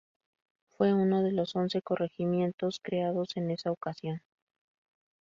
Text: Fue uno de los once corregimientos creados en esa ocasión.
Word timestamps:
Fue 0.69 0.95
uno 0.95 1.21
de 1.21 1.31
los 1.31 1.55
once 1.55 1.83
corregimientos 1.83 2.79
creados 2.81 3.37
en 3.37 3.51
esa 3.51 3.69
ocasión. 3.69 4.23